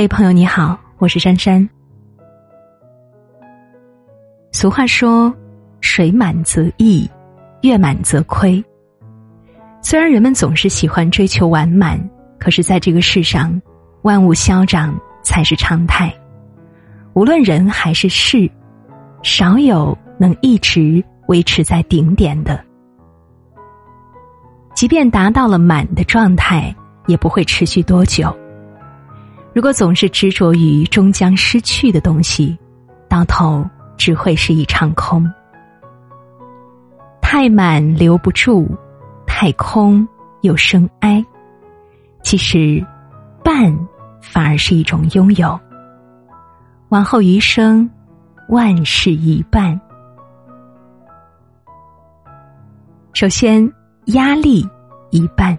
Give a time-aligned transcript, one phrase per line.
[0.00, 1.68] 嘿，朋友你好，我是珊珊。
[4.52, 5.34] 俗话说
[5.82, 7.10] ：“水满则溢，
[7.62, 8.64] 月满则亏。”
[9.82, 11.98] 虽然人们总是喜欢追求完满，
[12.38, 13.60] 可是在这个世上，
[14.02, 16.14] 万物消长才是常态。
[17.14, 18.48] 无论人还是事，
[19.24, 22.64] 少有能一直维持在顶点的。
[24.76, 26.72] 即便达到了满的状态，
[27.08, 28.32] 也不会持续多久。
[29.58, 32.56] 如果总是执着于终将失去的东西，
[33.08, 35.28] 到头只会是一场空。
[37.20, 38.68] 太满留不住，
[39.26, 40.06] 太空
[40.42, 41.26] 又生哀。
[42.22, 42.80] 其实，
[43.42, 43.76] 半
[44.22, 45.58] 反而是一种拥有。
[46.90, 47.90] 往后余生，
[48.50, 49.80] 万事一半。
[53.12, 53.68] 首先，
[54.04, 54.64] 压力
[55.10, 55.58] 一半。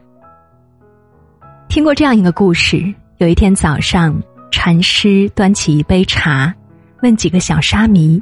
[1.67, 2.95] 听过这样一个故事。
[3.19, 4.17] 有一天早上，
[4.49, 6.53] 禅师端起一杯茶，
[7.01, 8.17] 问几个小沙弥：“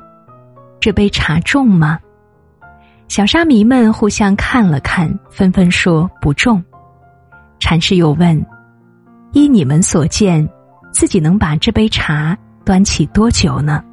[0.82, 2.00] 这杯茶重吗？”
[3.08, 6.64] 小沙弥们互相看了看，纷纷说不重。
[7.60, 8.44] 禅师又问
[9.34, 10.50] ：“依你们所见，
[10.92, 13.84] 自己能把这杯茶端起多久呢？”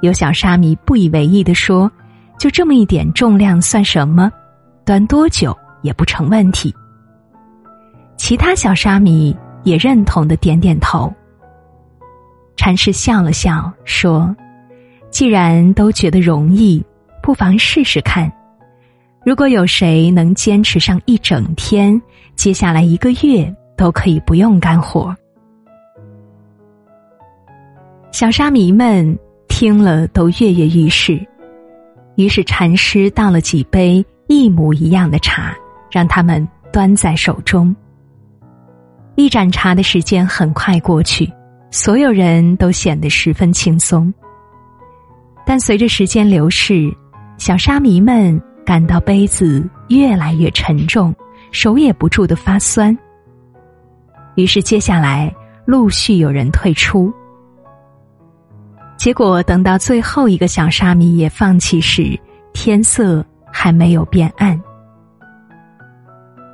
[0.00, 1.92] 有小沙弥不以为意的说
[2.40, 4.32] ：“就这么一点重量，算什么？
[4.86, 6.74] 端多久也不成问题。”
[8.16, 11.12] 其他小沙弥也认同的点点头。
[12.56, 14.34] 禅师笑了笑说
[15.10, 16.82] ：“既然都觉得容易，
[17.22, 18.30] 不妨试试看。
[19.24, 22.00] 如果有谁能坚持上一整天，
[22.36, 25.14] 接下来一个月都可以不用干活。”
[28.12, 29.18] 小沙弥们
[29.48, 31.20] 听了都跃跃欲试，
[32.14, 35.52] 于是禅师倒了几杯一模一样的茶，
[35.90, 37.74] 让他们端在手中。
[39.16, 41.30] 一盏茶的时间很快过去，
[41.70, 44.12] 所有人都显得十分轻松。
[45.46, 46.92] 但随着时间流逝，
[47.38, 51.14] 小沙弥们感到杯子越来越沉重，
[51.52, 52.96] 手也不住的发酸。
[54.34, 55.32] 于是接下来
[55.64, 57.12] 陆续有人退出。
[58.96, 62.18] 结果等到最后一个小沙弥也放弃时，
[62.52, 64.60] 天色还没有变暗。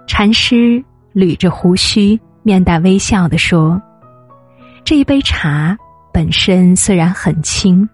[0.06, 0.82] 禅师
[1.14, 2.20] 捋着胡须。
[2.42, 3.80] 面带微笑的说
[4.84, 5.76] ：“这一杯茶
[6.12, 7.88] 本身虽然很轻，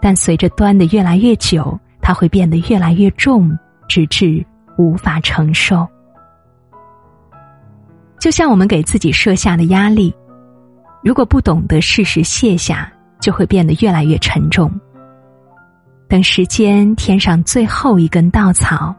[0.00, 3.56] 但随着端的越来越久，它会变得越来越重，
[3.88, 4.44] 直至
[4.76, 5.86] 无法承受。
[8.18, 10.14] 就像我们给自己设下的压力，
[11.02, 14.70] 如果不懂得适时卸下，就会变得越来越沉重。
[16.08, 18.94] 等时间添上最后一根稻草，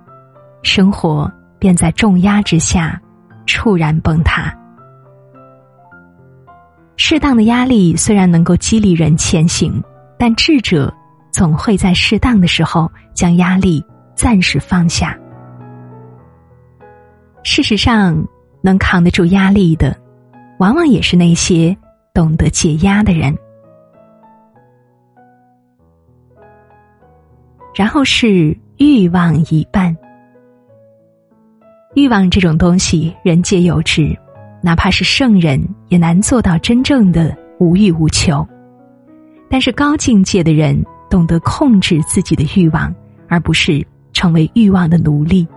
[0.63, 2.99] 生活便在重压之下
[3.45, 4.53] 猝然崩塌。”
[7.01, 9.81] 适当的压力虽然能够激励人前行，
[10.17, 10.93] 但智者
[11.31, 13.81] 总会在适当的时候将压力
[14.15, 15.17] 暂时放下。
[17.41, 18.21] 事实上，
[18.61, 19.97] 能扛得住压力的，
[20.59, 21.75] 往往也是那些
[22.13, 23.33] 懂得解压的人。
[27.73, 29.95] 然后是欲望一半，
[31.95, 34.13] 欲望这种东西，人皆有之。
[34.61, 38.45] 哪怕是圣人，也难做到真正的无欲无求。
[39.49, 42.93] 但是高境界的人懂得控制自己的欲望，
[43.27, 45.47] 而不是成为欲望的奴隶。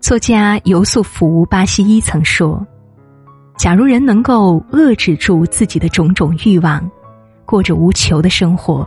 [0.00, 2.64] 作家尤素福·巴西伊曾说
[3.56, 6.88] ：“假如人能够遏制住自己的种种欲望，
[7.44, 8.86] 过着无求的生活，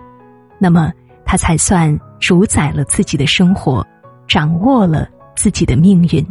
[0.59, 0.93] 那么
[1.25, 3.85] 他才算主宰了自己的生活，
[4.27, 6.27] 掌握了。”自己的命运，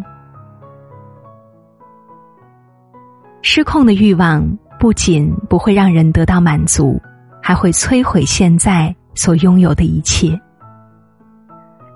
[3.41, 4.47] 失控的欲望
[4.79, 7.01] 不仅不会让人得到满足，
[7.43, 10.39] 还会摧毁现在所拥有的一切。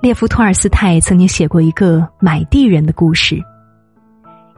[0.00, 3.38] 列夫·托尔斯泰曾经写过一个买地人的故事。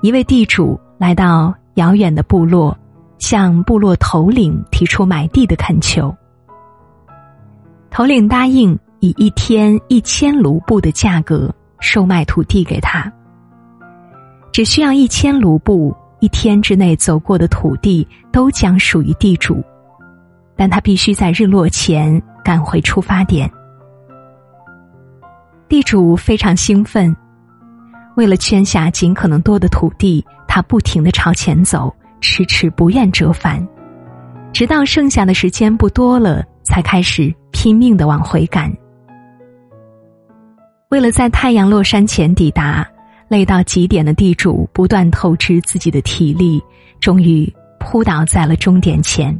[0.00, 2.78] 一位地主来到遥远的部落，
[3.18, 6.14] 向部落头领提出买地的恳求。
[7.90, 11.52] 头领答应以一天一千卢布的价格。
[11.84, 13.12] 售卖土地给他，
[14.50, 19.62] 只需要一千卢布，一天之内走过的土地都将属于地主，
[20.56, 23.48] 但他必须在日落前赶回出发点。
[25.68, 27.14] 地主非常兴奋，
[28.16, 33.62] 为了圈下尽可能多的土地，他不停的朝前走，迟迟不愿折返，
[34.54, 38.74] 直到剩下的时间不多了，才开始拼命的往回赶。
[40.90, 42.86] 为了在太阳落山前抵达，
[43.28, 46.62] 累到极点的地主不断透支自己的体力，
[47.00, 49.36] 终于扑倒在了终点前。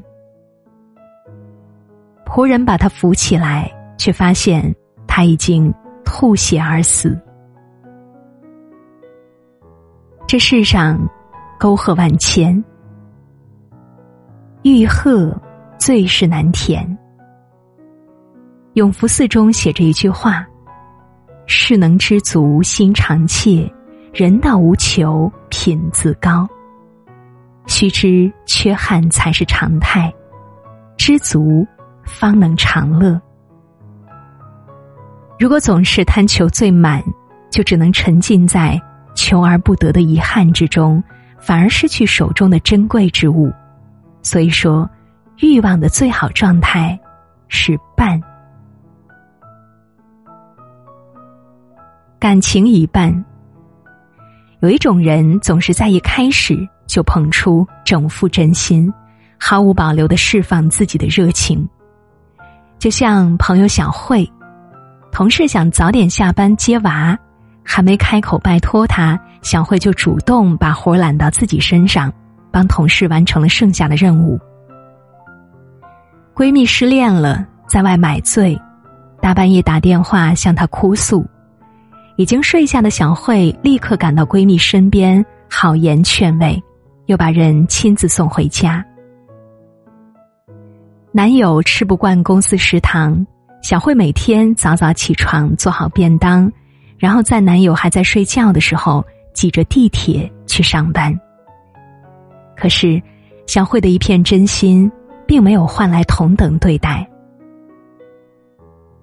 [2.25, 4.75] 仆人把他扶起来，却发现
[5.06, 5.73] 他已经
[6.05, 7.17] 吐血而死。
[10.26, 10.99] 这世上，
[11.61, 12.64] 沟壑万千，
[14.62, 15.32] 欲壑
[15.79, 16.99] 最是难填。
[18.73, 20.44] 永福寺中写着一句话
[21.46, 23.70] ：“事能知足心常怯，
[24.12, 26.49] 人道无求品自高。”
[27.67, 30.12] 须知缺憾才是常态，
[30.99, 31.67] 知足
[32.05, 33.20] 方能长乐。
[35.38, 37.02] 如果总是贪求最满，
[37.50, 38.81] 就只能沉浸在
[39.14, 41.02] 求而不得的遗憾之中，
[41.38, 43.50] 反而失去手中的珍贵之物。
[44.23, 44.88] 所以说，
[45.38, 46.99] 欲望的最好状态
[47.49, 48.20] 是半。
[52.19, 53.25] 感情一半，
[54.61, 56.56] 有一种人总是在一开始
[56.87, 58.93] 就捧出整副真心，
[59.38, 61.69] 毫无保留的释放自己的热情。
[62.78, 64.31] 就像朋友小慧，
[65.12, 67.19] 同事想早点下班接娃，
[67.62, 72.11] 还没开口拜托他，小慧就主动把活揽到自己身上，
[72.50, 74.38] 帮同事完成了剩下的任务。
[76.34, 78.58] 闺蜜失恋了，在外买醉，
[79.20, 81.25] 大半夜打电话向她哭诉。
[82.16, 86.62] 已经睡下的小慧立刻赶到闺蜜身边，好言劝慰，
[87.06, 88.84] 又把人亲自送回家。
[91.11, 93.26] 男友吃不惯公司食堂，
[93.62, 96.50] 小慧每天早早起床做好便当，
[96.99, 101.12] 然后在男友还在睡觉的时候挤着地铁去上班。
[102.56, 103.02] 可是，
[103.46, 104.90] 小慧的一片真心
[105.26, 107.08] 并没有换来同等对待。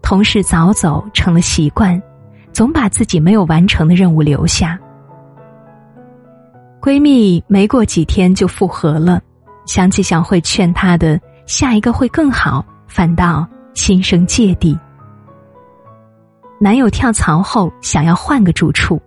[0.01, 2.01] 同事早走成了习惯。
[2.53, 4.79] 总把自己没有完成的任务留下。
[6.81, 9.21] 闺蜜没过几天就复合了，
[9.65, 14.77] 想起小慧劝她的“下一个会更好”，反倒心生芥蒂。
[16.59, 19.01] 男友跳槽后想要换个住处，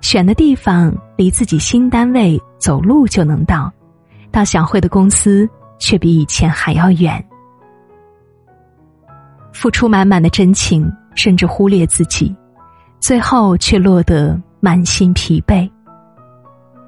[0.00, 3.72] 选的地方离自己新单位走路就能到，
[4.30, 5.48] 到小慧的公司
[5.78, 7.24] 却比以前还要远。
[9.52, 12.34] 付出满满的真情，甚至忽略自己。
[13.00, 15.68] 最后却落得满心疲惫。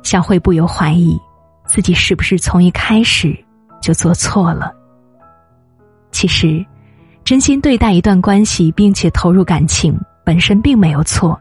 [0.02, 1.18] 小慧不由怀疑，
[1.66, 3.36] 自己是不是从一开始
[3.80, 4.72] 就做错了。
[6.10, 6.64] 其实，
[7.22, 11.38] 真心对待一段关系，并且投入感情，本身并没有错，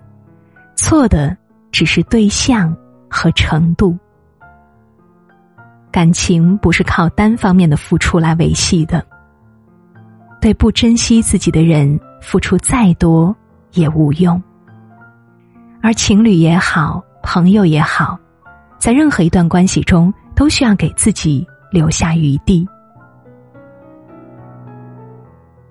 [0.75, 1.35] 错的
[1.71, 2.75] 只是对象
[3.09, 3.97] 和程度。
[5.91, 9.03] 感情不是靠单方面的付出来维系的。
[10.39, 13.35] 对不珍惜自己的人，付出再多
[13.73, 14.41] 也无用。
[15.81, 18.19] 而情侣也好，朋友也好，
[18.77, 22.67] 在任何一段关系中，都需要给自己留下余地。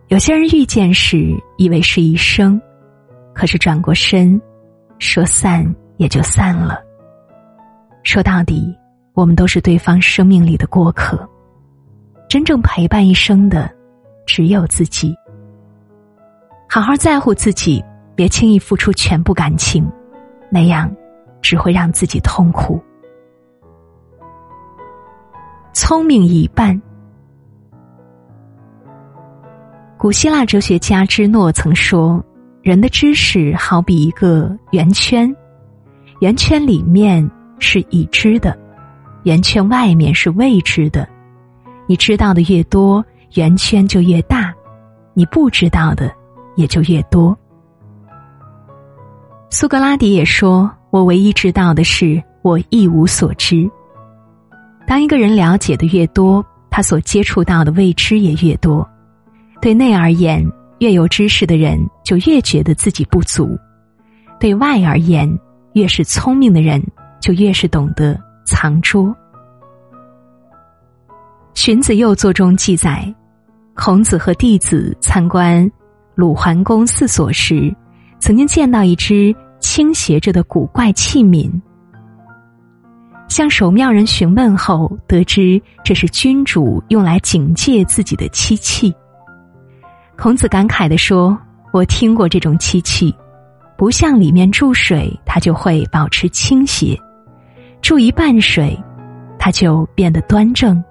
[0.09, 2.61] 有些人遇见时以为是一生，
[3.35, 4.41] 可是转过身，
[4.99, 5.63] 说散
[5.99, 6.81] 也就散了。
[8.03, 8.75] 说到底，
[9.13, 11.29] 我们都是对方生命里的过客，
[12.27, 13.71] 真正陪伴一生的，
[14.27, 15.15] 只有自己。
[16.67, 17.85] 好好在乎自己，
[18.15, 19.87] 别轻易付出全部感情。
[20.51, 20.91] 那样，
[21.43, 22.83] 只会让自己痛苦。
[25.73, 26.81] 聪明一半。
[29.97, 32.25] 古希腊哲学家芝诺曾说
[32.63, 35.35] ：“人的知识好比一个圆圈，
[36.21, 37.29] 圆圈里面
[37.59, 38.57] 是已知的，
[39.25, 41.09] 圆圈外面是未知的。
[41.87, 44.53] 你知道的越多，圆圈就越大；
[45.15, 46.13] 你不知道的
[46.55, 47.37] 也就越多。”
[49.51, 53.69] 苏格拉底也说：“我唯一知道的是，我一无所知。”
[54.87, 58.87] 当一个人了解的越多，他所接触到的未知也越多。
[59.61, 60.47] 对内而言，
[60.81, 63.47] 越有知识的人就越觉得自己不足；
[64.39, 65.29] 对外而言，
[65.73, 66.83] 越是聪明的人
[67.19, 69.07] 就越是懂得藏拙。
[71.55, 73.13] 《荀子右作》中记载，
[73.75, 75.69] 孔子和弟子参观
[76.15, 77.75] 鲁桓公四所时。
[78.21, 81.51] 曾经见到一只倾斜着的古怪器皿，
[83.29, 88.93] 向守庙人询问后，得知这是君主用来警戒自己的漆器。
[90.17, 91.39] 孔子感慨的说
[91.73, 93.15] ：“我听过这种漆器，
[93.77, 96.97] 不向里面注水，它就会保持倾斜；
[97.81, 98.77] 注一半水，
[99.39, 100.83] 它就变得端正；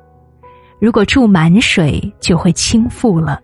[0.79, 3.39] 如果注满水，就会倾覆了。”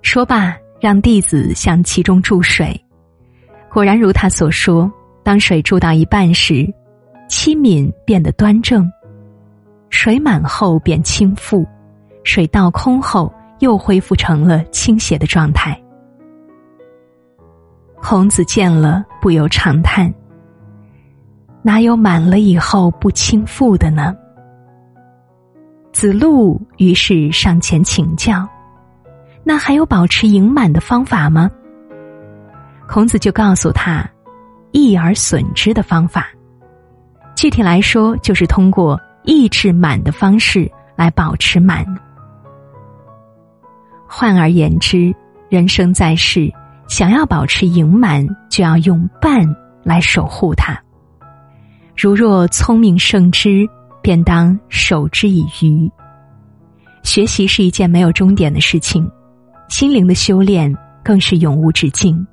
[0.00, 0.56] 说罢。
[0.82, 2.76] 让弟子向其中注水，
[3.70, 4.90] 果然如他所说，
[5.22, 6.66] 当水注到一半时，
[7.28, 8.82] 七敏变得端正；
[9.90, 11.64] 水满后便倾覆，
[12.24, 15.80] 水倒空后又恢复成了倾斜的状态。
[18.02, 20.12] 孔子见了，不由长叹
[21.62, 24.12] ：“哪有满了以后不倾覆的呢？”
[25.94, 28.44] 子路于是上前请教
[29.44, 31.50] ：“那还有保持盈满的方法吗？”
[32.88, 34.08] 孔子就告诉他
[34.72, 36.28] ：“益而损之的方法。
[37.34, 41.84] 具体来说，就是通过抑制满的方式来保持满。
[44.06, 45.14] 换而言之，
[45.48, 46.52] 人生在世。”
[46.88, 49.48] 想要保持盈满，就要用半
[49.82, 50.78] 来守护它。
[51.96, 53.66] 如若聪明胜之，
[54.02, 55.90] 便当守之以愚。
[57.02, 59.10] 学习是一件没有终点的事情，
[59.72, 60.70] 心灵的修炼
[61.02, 62.26] 更是永无止境。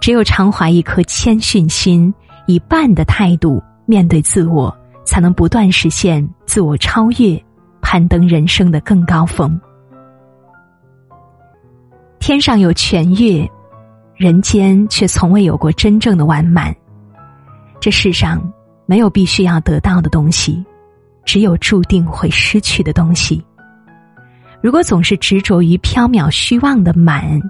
[0.00, 2.12] 只有常怀一颗谦逊心，
[2.46, 7.38] 以半的态度面对自我，才能不断实现自我超越，
[7.82, 9.60] 攀登人生的更高峰。
[12.18, 13.46] 天上有全月。
[14.14, 16.74] 人间却从未有过真正的完满。
[17.78, 18.42] 这世上
[18.86, 20.64] 没有必须要得到的东西，
[21.22, 23.44] 只有注定会失去的东西。
[24.66, 27.40] 如果总是执着于缥缈虚妄的满，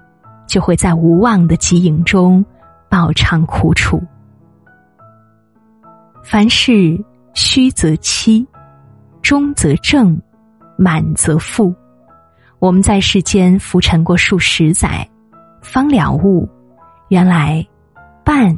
[0.47, 2.45] 就会在无望的极影中
[2.91, 3.99] 饱尝苦楚。
[6.23, 8.47] 凡事虚则欺，
[9.23, 10.21] 中则正，
[10.77, 11.75] 满则富。
[12.59, 15.09] 我们在世间浮沉过数十载，
[15.63, 16.47] 方了悟。
[17.09, 17.67] 原来，
[18.27, 18.55] 半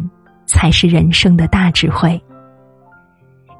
[0.46, 2.20] 才是人生的大智慧。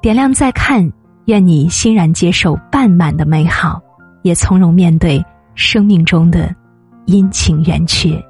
[0.02, 0.93] 点亮再看，
[1.26, 3.81] 愿你欣然接受半满的美好，
[4.23, 6.55] 也从容面对生命中的
[7.07, 8.23] 阴晴圆缺。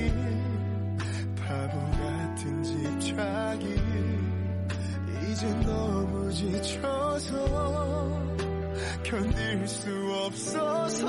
[0.00, 0.12] 집착이
[1.36, 3.64] 바보 같은 집착이
[5.30, 7.34] 이젠 너무 지쳐서
[9.02, 9.90] 견딜 수
[10.24, 11.04] 없어서